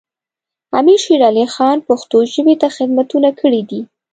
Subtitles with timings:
[0.79, 3.81] امیر شیر علی خان پښتو ژبې ته خدمتونه کړي دي.